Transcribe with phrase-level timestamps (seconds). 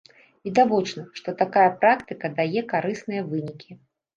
[0.47, 3.71] Відавочна, што такая практыка дае карысныя вынікі.